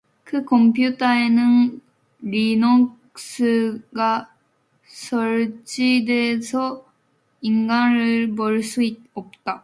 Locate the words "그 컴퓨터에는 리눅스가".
0.23-4.29